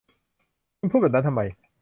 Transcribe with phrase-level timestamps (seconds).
[0.79, 1.41] คุณพูดแบบนั้นทำไม